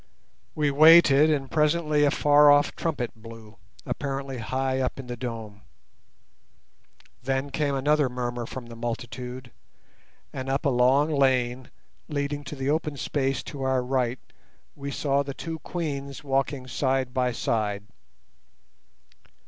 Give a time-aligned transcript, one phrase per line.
[0.55, 5.61] We waited, and presently a far off trumpet blew, apparently high up in the dome.
[7.21, 9.51] Then came another murmur from the multitude,
[10.33, 11.69] and up a long lane,
[12.07, 14.17] leading to the open space to our right,
[14.75, 17.83] we saw the two Queens walking side by side.